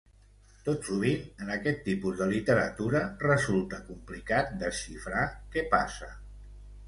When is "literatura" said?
2.31-3.01